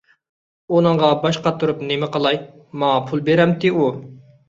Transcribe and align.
ئۇنىڭغا 0.77 1.09
باش 1.27 1.39
قاتۇرۇپ 1.49 1.85
نېمە 1.91 2.11
قىلاي، 2.17 2.43
ماڭا 2.57 3.07
پۇل 3.13 3.27
بېرەمتى 3.33 3.77
ئۇ! 3.79 3.97